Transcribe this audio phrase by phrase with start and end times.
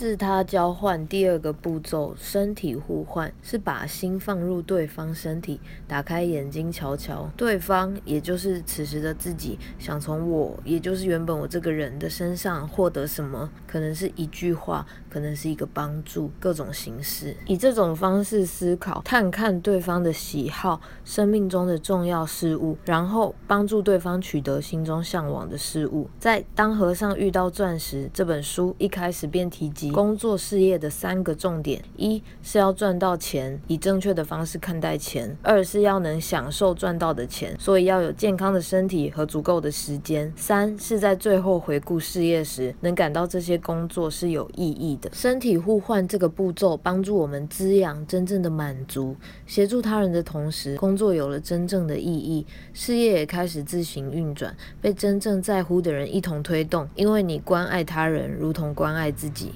[0.00, 26.08] 自他交换第二个步骤，身体互换，是把心放入对方身体，打开眼睛瞧瞧对方，也就是此时的自己，想从我，也就是原本我这个人的身上获得什么，可能是一句话，可能是一个帮助，各种形式，以这种方式思考，探看对方的喜好，生命中的重要事物，然后帮助对方取得心中向往的事物。
[26.18, 29.89] 在《当和尚遇到钻石》这本书一开始便提及。
[29.92, 45.10] 工作事业的三个重点：一是要赚到钱，以正确的方式看待钱；二是要能享受赚到的钱，所以要有健康的身体和足够的时间；三是在最后回顾事业时，能感到这些工作是有意义的。
[45.12, 56.88] 身体互换这个步骤，帮助我们滋养真正的满足，协助他人的同时，工作有了真正的意义，事业也开始自行运转，被真正在乎的人一同推动。
[56.94, 59.52] 因为你关爱他人，如同关爱自己。